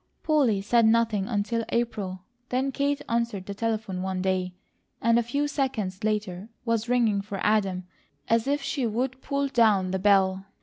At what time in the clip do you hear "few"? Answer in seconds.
5.21-5.47